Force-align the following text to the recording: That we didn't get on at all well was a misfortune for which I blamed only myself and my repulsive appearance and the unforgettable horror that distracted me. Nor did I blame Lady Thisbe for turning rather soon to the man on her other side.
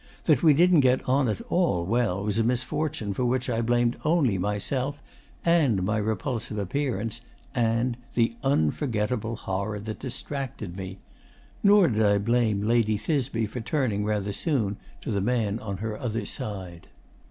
That 0.23 0.41
we 0.41 0.55
didn't 0.55 0.79
get 0.79 1.07
on 1.07 1.27
at 1.27 1.41
all 1.41 1.85
well 1.85 2.23
was 2.23 2.39
a 2.39 2.43
misfortune 2.43 3.13
for 3.13 3.23
which 3.23 3.51
I 3.51 3.61
blamed 3.61 3.97
only 4.03 4.39
myself 4.39 4.99
and 5.45 5.83
my 5.83 5.97
repulsive 5.97 6.57
appearance 6.57 7.21
and 7.53 7.95
the 8.15 8.33
unforgettable 8.43 9.35
horror 9.35 9.79
that 9.81 9.99
distracted 9.99 10.75
me. 10.75 10.97
Nor 11.61 11.87
did 11.87 12.01
I 12.03 12.17
blame 12.17 12.63
Lady 12.67 12.97
Thisbe 12.97 13.47
for 13.47 13.61
turning 13.61 14.03
rather 14.03 14.33
soon 14.33 14.77
to 15.01 15.11
the 15.11 15.21
man 15.21 15.59
on 15.59 15.77
her 15.77 15.95
other 15.95 16.25
side. 16.25 16.87